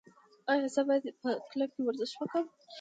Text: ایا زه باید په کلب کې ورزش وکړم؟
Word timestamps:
ایا 0.51 0.67
زه 0.75 0.81
باید 0.87 1.05
په 1.21 1.29
کلب 1.51 1.69
کې 1.75 1.81
ورزش 1.83 2.11
وکړم؟ 2.15 2.45